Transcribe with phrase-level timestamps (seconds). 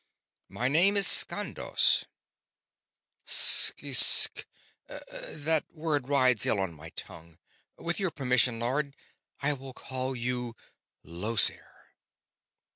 [0.49, 2.05] "My name is Skandos."
[3.27, 3.71] "S...
[3.93, 4.47] Sek...
[4.89, 7.37] That word rides ill on the tongue.
[7.77, 8.95] With your permission, Lord,
[9.41, 10.55] I will call you
[11.03, 11.91] Llosir."